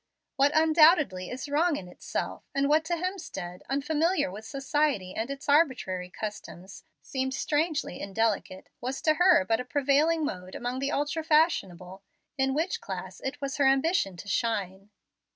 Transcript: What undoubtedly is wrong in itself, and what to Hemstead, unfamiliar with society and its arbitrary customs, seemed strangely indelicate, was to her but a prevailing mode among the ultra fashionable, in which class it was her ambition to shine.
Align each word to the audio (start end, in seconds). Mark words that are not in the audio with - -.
What 0.35 0.53
undoubtedly 0.57 1.29
is 1.29 1.47
wrong 1.47 1.75
in 1.75 1.87
itself, 1.87 2.43
and 2.55 2.67
what 2.67 2.83
to 2.85 2.93
Hemstead, 2.95 3.61
unfamiliar 3.69 4.31
with 4.31 4.45
society 4.45 5.13
and 5.13 5.29
its 5.29 5.47
arbitrary 5.47 6.09
customs, 6.09 6.83
seemed 7.03 7.35
strangely 7.35 8.01
indelicate, 8.01 8.69
was 8.81 8.99
to 9.03 9.13
her 9.21 9.45
but 9.45 9.59
a 9.59 9.63
prevailing 9.63 10.25
mode 10.25 10.55
among 10.55 10.79
the 10.79 10.91
ultra 10.91 11.23
fashionable, 11.23 12.01
in 12.35 12.55
which 12.55 12.81
class 12.81 13.19
it 13.23 13.39
was 13.41 13.57
her 13.57 13.67
ambition 13.67 14.17
to 14.17 14.27
shine. 14.27 14.89